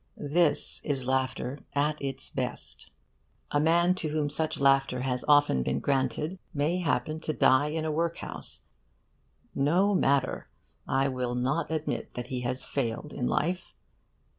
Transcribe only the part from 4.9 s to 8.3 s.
has often been granted may happen to die in a work